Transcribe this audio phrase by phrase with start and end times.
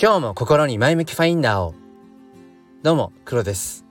[0.00, 1.74] 今日も心に前向きファインダーを。
[2.84, 3.84] どうも黒です。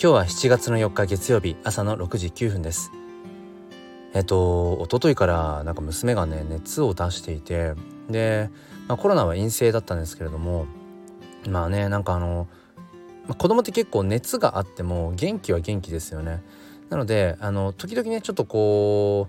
[0.00, 2.92] 今日は7月の4日月曜日朝の6時9分です。
[4.14, 7.74] えっと一昨日からなんか娘がね熱を出していて
[8.08, 8.50] で、
[8.86, 10.66] まあ、コロナは陰性だったんですけれども
[11.48, 12.46] まあねなんかあの、
[13.26, 16.40] まあ、子供って結構熱があっても元気は元気ですよね。
[16.88, 19.26] なのであの時々ねちょっとこ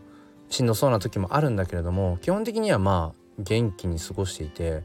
[0.48, 4.84] うしんどそうな時もあるんだけれども基本的にはまあ元気に過ごしていて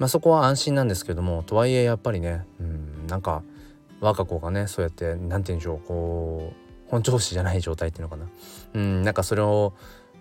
[0.00, 3.42] まあ、そこは安心なんですけどもとはいえやっぱりね、うん、なんか
[4.00, 8.26] 我が子がねそうやって何て言うんでしょうこう本調子じゃない状態っていうのかな、
[8.74, 9.74] うん、なんかそれを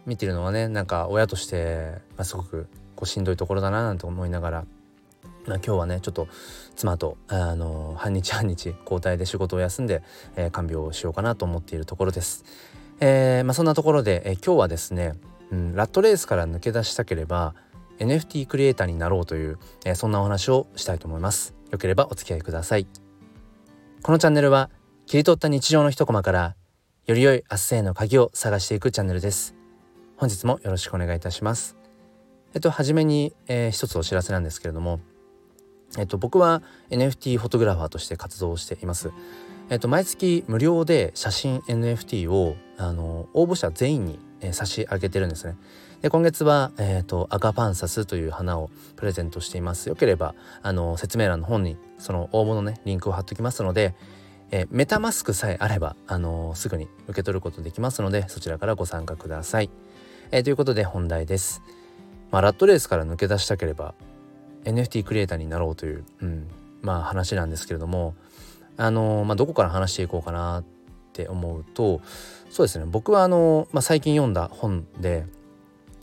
[0.06, 4.66] 見てるのはねなんか親として、まあ、すごくこうしんどいところだななんて思いながら、
[5.48, 6.28] ま、今日はねちょっと
[6.76, 10.04] 妻とあの半日半日交代で仕事を休んで、
[10.36, 12.44] えー、看病をしようかなと思っているところです。
[13.00, 15.14] えーまあ、そんなところで、えー、今日はですね、
[15.52, 17.56] うん、ラットレースから抜け出したければ
[18.00, 21.54] NFT クリエイターになろうという、えー、そんなお話をしたいと思います。
[21.72, 22.88] よければお付き合いください。
[24.02, 24.70] このチャンネルは
[25.06, 26.56] 切り取った日常の一コマから
[27.06, 29.56] より良い明日への鍵を探していくチャンネルです。
[30.18, 31.76] 本日もよろしくお願いいたします。
[32.54, 35.00] えっと初めに、えー、一つお知らせなんですけれども
[35.98, 39.12] えっと僕は NFT フォトグラファーとして活動しています。
[39.70, 45.58] えっと毎月無料で写真 NFT をあの応募者全員に、えー、差し上げてるんですね。
[46.02, 49.90] で今月は、えーと、アガパンサスという花をプレゼントしています。
[49.90, 53.96] よければあの説明欄の本にその応募のねリンクを貼っておきますので、
[54.52, 59.70] えー、メタマスクさえあればあのすぐに受け取ることできますのでそちらからご参加ください、
[60.32, 61.62] えー、ということで本題です、
[62.32, 63.94] まあ、ラットレースから抜け出したければ
[64.64, 66.48] NFT クリエイターになろうという、うん、
[66.82, 68.16] まあ話なんですけれども
[68.78, 70.64] あのまあ、どこから話していこうかなっ
[71.12, 72.00] て思うと
[72.50, 72.86] そうですね。
[72.88, 75.26] 僕はあの、まあ、最近読んだ本で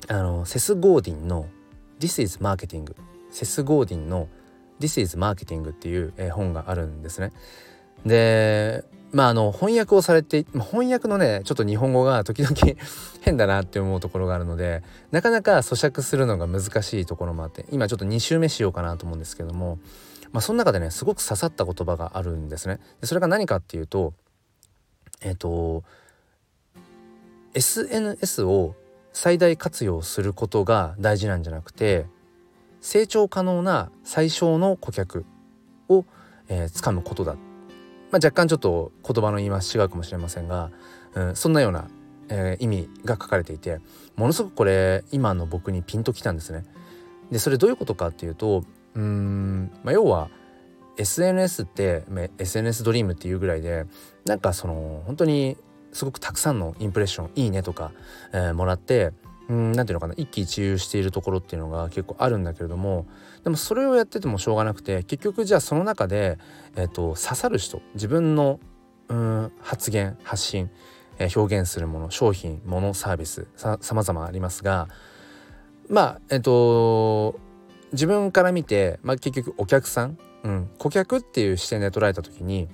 [0.09, 1.49] あのセス・ゴーディンの
[1.99, 2.95] 「This is Marketing」
[3.31, 4.29] セス・ゴーディンの
[4.81, 7.33] 「This is Marketing」っていう、え、本があるんですね。
[8.05, 12.55] でまああの翻訳をされて翻訳のねちょっと日本語が時々
[13.23, 19.79] 変だなって思うところがあるのでなかなか咀嚼するのが難しいところもあって今ちょっと2週目しようかなと思うんですけども、
[20.33, 22.81] まあ、その中でねすごく刺さった言葉があるんですね。
[23.01, 24.13] でそれが何かっていうと
[25.21, 25.83] えっ、ー、と
[27.55, 28.75] SNS を
[29.17, 32.05] 最大活用することが大事なんじゃなくて
[32.83, 35.25] 成長可能な最小の顧客
[35.89, 36.05] を、
[36.49, 40.71] えー、掴むことだ、まあ、若干ちょっと言葉の言い回し違うかもしれませんが、
[41.15, 41.89] うん、そんなような、
[42.29, 43.81] えー、意味が書かれていて
[44.17, 46.65] ものすごくこれ今の僕にピンときたんですね。
[47.31, 50.29] でそれどういうことかっていうとうん、まあ、要は
[50.99, 52.05] SNS って、
[52.39, 53.87] SNS ドリームっていうぐらいで
[54.27, 55.57] なんかその本当に
[55.97, 57.91] すごくたくさんのインプレッションいいねとか、
[58.35, 59.13] えー、もらって
[59.49, 63.07] うんていうのかな一喜一憂しているところっていうのが結構あるんだけれども
[63.45, 66.39] でもそれをやっててもしょうがなくて結局じゃあその中で、
[66.77, 68.61] えーと、刺さる人自分の
[69.09, 70.69] うん発言発信、
[71.19, 74.89] えー、表現するもの商品ものサービスさまざまありますが
[75.89, 77.41] まあえっ、ー、と
[77.93, 82.69] 自分から見て、まあ、結局お客さん、うん、顧客っていう視点で捉えた時に、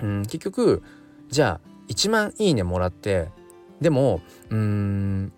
[0.00, 0.82] うん、結局
[1.28, 3.28] じゃあ1万いいねもらって
[3.80, 4.20] でも
[4.50, 5.32] うーん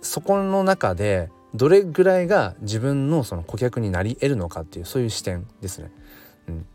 [0.00, 5.90] そこの中でどれぐらいが自分のその顧客になり得るのかっていうそういう視点ですね。
[6.48, 6.66] うん、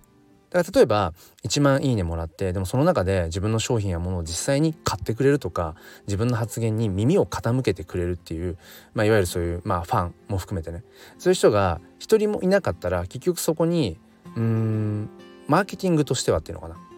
[0.49, 1.13] だから例えば
[1.43, 5.75] 1万いいねもらってでもその中で自分の商品やものを実際に買ってくれるとか
[6.07, 8.57] 自分の発言に耳を傾けてくれるっていう、
[8.93, 10.83] まあ、いわゆるそういう、まあ、ファンも含めてね。
[11.17, 13.99] そういう人が一人もいなかったら結局そこに
[14.35, 15.09] うーん
[15.47, 16.88] マーケティングとしてはっていうのかな。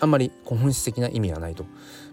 [0.00, 1.64] あんまり本質的な意味はないと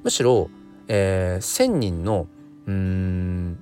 [0.04, 0.50] むしろ、
[0.88, 2.28] えー、1,000人の
[2.68, 3.60] うん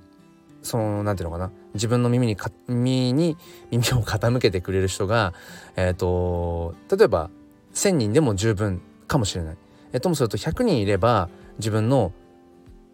[0.62, 2.36] その何て言うのかな自分の耳に
[2.68, 3.36] 耳に
[3.70, 5.34] 耳を傾けてくれる人が、
[5.76, 7.30] えーと、例えば
[7.74, 9.56] 1,000人でも十分かもしれない。
[9.92, 12.12] えー、ともすると100人いれば自分の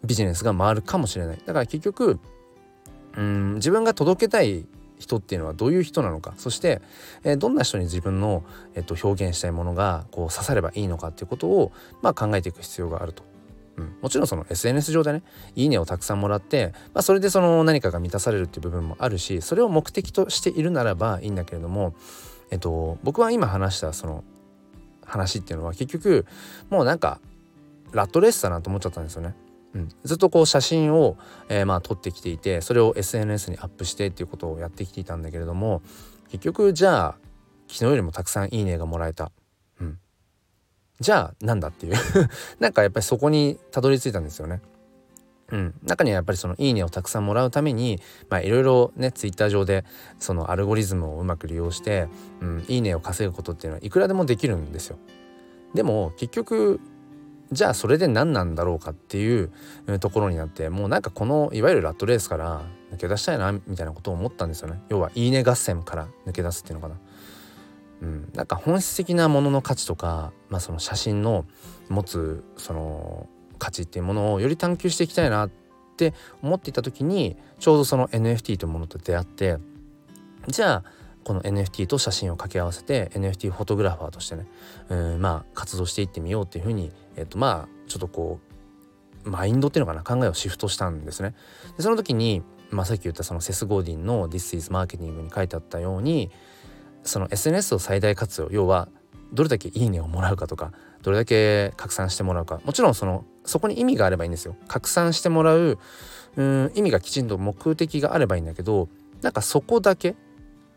[0.03, 1.37] ビジネスが回るかもしれない。
[1.37, 2.19] だから結局
[3.15, 4.65] うん自分が届けたい
[5.01, 6.81] 人っていうのはどういう人なのかそして、
[7.23, 8.43] えー、どんな人に自分の、
[8.75, 11.71] えー、と表現したいものがこう刺さればいいのかっていうことを、
[12.01, 13.23] まあ、考えていく必要があると。
[13.77, 15.23] うん、もちろんその SNS 上でね
[15.55, 21.95] 「いいね」をたくさんもらって、まあ、それでその何かが満たされるっていう部分もあるしそれを目的としているならばいいんだけれども、
[22.51, 24.25] えっと、僕は今話したその
[25.05, 26.25] 話っていうのは結局
[26.69, 27.21] もうなんか
[27.93, 29.35] ラットレースだなと思っちゃったんですよね。
[29.73, 35.81] うん、ずっとこう写真を、えー、まあ撮ってきていてそれを SNS にアップしてっていうことをやってきていたんだけれども
[36.29, 37.15] 結局じゃあ
[37.67, 39.31] 昨日よりもたくさんいいねがもらえた、
[39.79, 39.97] うん、
[40.99, 41.95] じゃあなんだっていう。
[42.59, 44.61] なんかやっぱりそこにたどり着いたんですよね。
[45.51, 47.99] うん、中にはやっぱりその「いいね」をたくさんもらうために
[48.43, 49.83] いろいろねツイッター上で
[50.17, 52.07] そのアルゴリズムをうまく利用して
[52.39, 54.97] 「うん、いいね」を稼ぐことっていうのはいくらでもできるんですよ。
[55.73, 56.79] でも結局
[57.51, 59.51] じゃあそれで何なんだろうかっていう
[59.99, 62.61] ところになってもうなんかこのいわゆるラットレースから
[62.93, 64.81] 抜け出したいなみたいなことを思ったんですよね。
[64.89, 66.99] 要は「いいね」合戦から抜け出すっていうのかな。
[68.01, 71.45] うん、なんか本質的なものの価値とか、まあ、その写真の
[71.87, 75.51] 持つその価値っていうものをより探求していきたいなっ
[75.97, 79.59] て思っていた時にちょうどその NFT というものと出会って
[80.47, 80.83] じゃあ
[81.23, 84.47] この NFT と写真を掛け合わせて NFT フォトグラファーとしてね
[84.89, 88.39] うんまあ活動していってみようっていうふうに、えっと、まあちょっとこ
[89.25, 91.35] うマインドっていうのかな考えをシフトしたんですね。
[91.77, 92.41] でその時に、
[92.71, 96.31] まあ、さっき言ったそのセス・ゴーディンの「This is Marketing」に書いてあったように
[97.03, 98.89] その SNS を最大活用要は
[99.33, 100.71] どれだけいいねをもらうかとか
[101.03, 105.79] どれだけ拡散してもらうかもちろんそのそこに意味があればいいんですよ拡散してもらう
[106.35, 108.89] うん意味がきちんと目的があればいいんだけど
[109.21, 110.15] なんかそこだけ、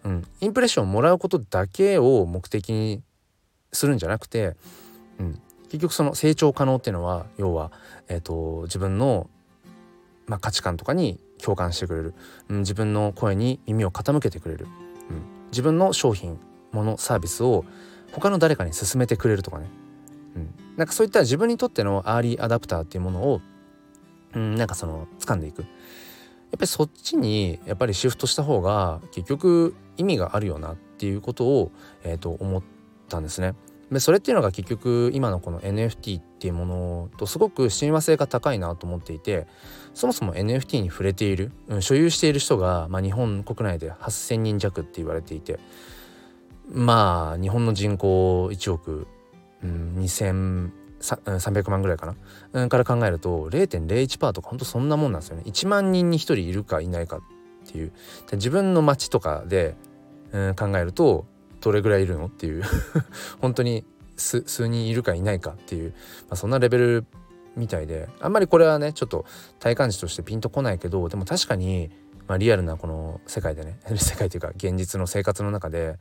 [0.05, 3.03] うん、インプレッションをもらうことだけを目的に
[3.73, 4.57] するんじゃなくて、
[5.19, 7.73] うん、結局その成長可能っていうのは要は、
[8.09, 9.29] えーと、自分の、
[10.27, 12.15] まあ、価値観とかに共感してくれる、
[12.49, 14.67] うん、自分の声に耳を傾けてくれる、
[15.11, 16.39] うん、自分の商品
[16.73, 17.65] ものサービスを
[18.13, 19.67] 他の誰かに勧めてくれるとかね、
[20.37, 23.41] うん、なんかそういった自分にとってのアーリーアダプターっていうものを、
[24.35, 25.63] うん、なんかその掴んでいく。
[25.63, 32.63] やっぱりそっちにやっぱりシフトした方が結局意味があるよなっていうことを、えー、と思っ
[33.09, 33.55] たんですね。
[33.91, 39.47] でそれっていうのが結局今のこの NFT っていうものとすごく親和性が高いなと思っていて
[39.93, 45.61] そもそも NFT に触れている、うん、所有している人が、まあ、日本国内で8,000人弱って言われていて
[46.69, 49.07] まあ日本の人口1億、
[49.63, 52.15] うん、2300万ぐらいか
[52.53, 57.21] な、から考えると0.01%とかほんとそんなもんなんですよね1万人に1人いるかいないか
[57.69, 57.93] っていう。
[58.33, 59.75] 自分の町とかで、
[60.33, 61.27] うん、考えると
[61.61, 62.63] どれぐらいいるのっていう。
[63.41, 63.85] 本当に
[64.17, 67.07] 数人いるかいないかっていう、まあ、そんなレベル
[67.57, 68.09] みたいで。
[68.21, 69.25] あんまりこれはねちょっと
[69.59, 71.91] 体感値としてピンとこないけどでも確かに
[72.27, 75.99] まあ、リアルなこの世界でね 世界というか現実の生活の中で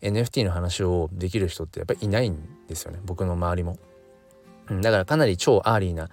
[0.00, 3.00] NFT の話をできる人ってやっぱりいないんですよね。
[3.04, 3.78] 僕の周りも。
[4.68, 6.10] だからかなり超 early な、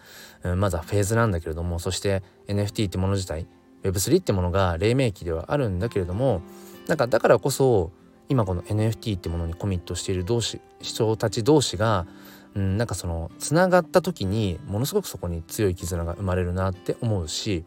[0.56, 3.48] まずはフェーズなんだけれどもそして NFT ってもの自体
[3.84, 6.42] Web3 ってものが黎明期ではあるんだけれども
[6.88, 7.92] なんかだからこそ
[8.30, 12.08] 今この NFT ってものにコミットしている同士人たち同士が、
[12.56, 17.66] うん、なんかそのつながった時にものすごくそこに強い絆が生まれるなって思うし、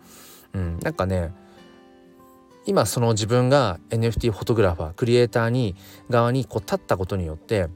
[0.54, 1.32] うん、なんかね
[2.64, 5.76] 今その自分が NFT フォトグラファークリエイターに
[6.10, 7.68] 側にこう立ったことによって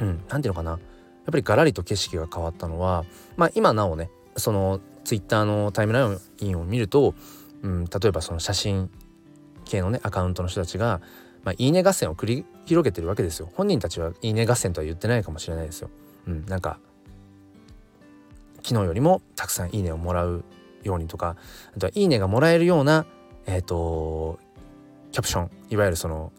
[0.00, 0.80] うん何ていうのかなやっ
[1.30, 3.04] ぱりガラリと景色が変わったのは
[3.36, 7.14] まあ今なおねそのツイッターのタイムラインを見ると、
[7.62, 8.90] うん、例えばその写真
[9.64, 11.00] 系のねアカウントの人たちが、
[11.44, 15.90] まあ、いいね合戦を繰り広げてるわけですよ本人たちはいいね合戦とは言ってないかもしれないですよ。
[16.26, 16.78] うん、なんか
[18.62, 20.44] 昨日よりもたくさんいいねをもらう
[20.82, 21.36] ようにとか
[21.74, 23.06] あとはいいねがもらえるような
[23.46, 24.38] えっ、ー、と
[25.12, 26.32] キャプションいわゆるその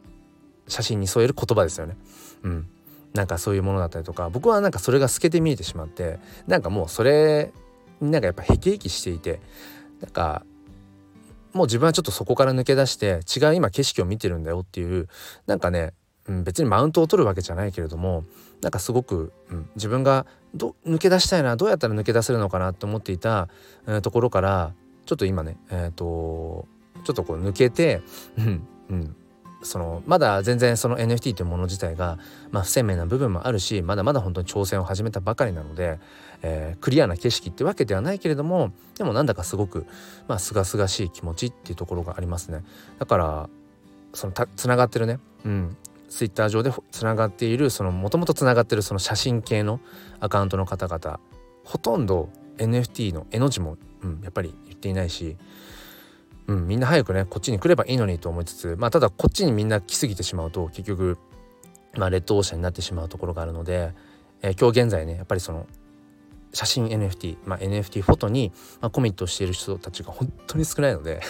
[0.68, 1.98] 写真に添える言葉ですよね。
[2.44, 2.68] うん、
[3.14, 7.52] なんかそういうものだったりとか僕はなんかそれが透けて見えてしまってなんかもうそれ
[8.00, 9.40] なんかやっぱへきへきしていて
[10.02, 10.44] なんか
[11.54, 15.08] もう自分はちょっとそこから抜け出して違う今景色を見てるんだよっていう
[15.48, 15.94] なんかね、
[16.28, 18.24] うん、別にマウントを取るわけじゃないけれども
[18.62, 23.50] なんかすごく、うん、自分がど抜け出したいなどうやったら抜け出せるのかなと思っていた、
[23.88, 24.74] えー、ところから
[25.06, 26.68] ちょっと今ねえっ、ー、と
[27.04, 28.02] ちょっとこう抜けて、
[28.38, 29.16] うんうん、
[29.64, 32.18] そのまだ全然その NFT というもの自体が、
[32.52, 36.00] まあ、不鮮明な部分もあるしまだまだ本当に挑戦を始めたばかりなので、
[36.42, 39.86] えー、クリアな景色ってわけではないけれどもでもなんだかすごく
[40.28, 42.64] まあ清々しい気持ちっていうところがありますね。
[43.00, 43.50] だから
[44.14, 45.78] そのつながってるね、うん、
[46.10, 49.80] ツイッター上でつながっているそのもともとつながってるその写真系の
[50.20, 51.20] アカウントの方々
[51.64, 55.38] ほとんど NFT の絵の字も、うん、やっぱり言っていないし
[56.52, 61.18] うん、みんな早くねこっちに来ればいいのにと思いつつまあただこっちにみんな来すぎてしまうと結局
[61.96, 63.94] まあレッドオーシャンになってしまうところがあるので、
[64.42, 65.66] えー、今日現在ねやっぱりその
[66.54, 71.22] 写真 NFT、まあ、NFT フォトに、まあ、コミットしている人たちが 本当に少ないので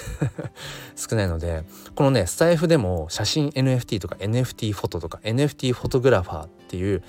[0.98, 1.64] 少ないので
[1.94, 7.04] このねスタイフでも写真 NFT とか NFT フォトとか NFT フォトグラファーっていう、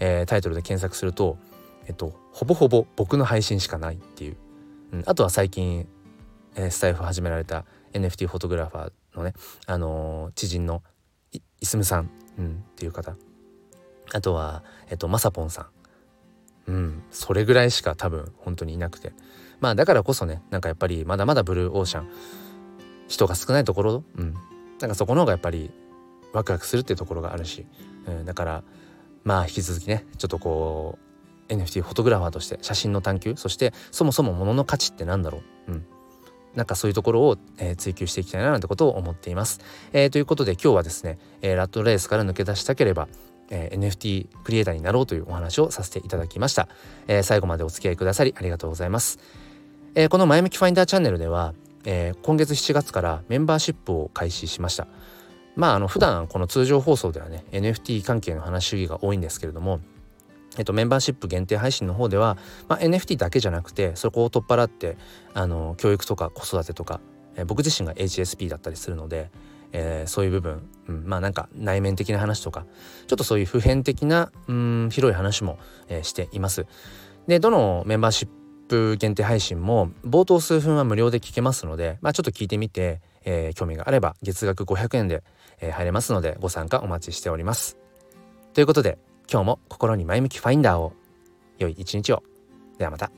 [0.00, 1.38] えー、タイトルで検索すると
[1.86, 4.36] えっとほぼほぼ僕の配信しかないっていう、
[4.92, 5.88] うん、あとは最近
[6.56, 9.32] えー、スタイフを始められた NFT フォトグラファーのね、
[9.66, 10.82] あのー、知人の
[11.32, 13.16] いすむさん、うん、っていう方。
[14.12, 15.66] あとは、えっと、まさぽんさん、
[16.66, 19.12] うんそれぐらいしか多分本当にいなくて。
[19.60, 22.08] まあだからこそねなんかやっぱりまだまだブルーオーシャン。
[23.06, 24.34] 人が少ないところうん。
[24.80, 25.70] なんかそこの方がやっぱり
[26.32, 27.66] ワクワクするっていうところがあるし、
[28.06, 28.64] うん、だから
[29.22, 30.98] まあ引き続きねちょっとこ
[31.48, 35.86] う NFT フォトグラファーとして写真の探求そしてそもそも物の価値って何だろう、うん、
[36.54, 39.60] なんかそういうところを、えー、追求していきたいななんてことを思っています。
[39.92, 43.08] えー、ということで今日はですね、えー、ラットレースから抜け出したければ、
[43.50, 46.68] え、NFT クリエイターになろうというお話をさせていただきました。
[47.08, 49.18] え、最後までお付き合いくださりありがとうございます。
[49.94, 54.86] え、この前向きファインダーチャンネルでは、え、今月7月からメンバーシップを開始しました。
[55.56, 59.80] まああの普段この通常放送ではね NFT 関係の話が多いんですけれども
[60.58, 62.36] えっと、メンバーシップ限定配信の方では、
[62.68, 64.96] まあ、NFT だけじゃなくてそこを取っ払って
[65.32, 67.00] あの教育とか子育てとか、
[67.36, 69.30] えー、僕自身が HSP だったりするので、
[69.72, 72.66] えー、そういう部分、うん、まあなんか内面的な話とか
[73.06, 75.58] ちょっとそういう普遍的なうん広い話も、
[75.88, 76.66] えー、しています。
[77.26, 78.28] でどのメンバーシッ
[78.68, 85.22] プ限定配信も冒頭数分は無料で聞けますので、まあ、ちょっと聞いてみて、えー、興味があれば月額500円で、
[85.60, 87.78] えー、入れますのでご参加お待ちしております。
[88.52, 88.98] ということで
[89.30, 90.92] 今日も心に前向きファインダーを
[91.58, 92.22] 良い一日を。
[92.78, 93.10] ではまた。